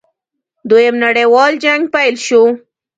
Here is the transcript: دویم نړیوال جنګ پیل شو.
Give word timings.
دویم 0.69 0.95
نړیوال 1.05 1.51
جنګ 1.63 1.81
پیل 1.93 2.15
شو. 2.25 2.41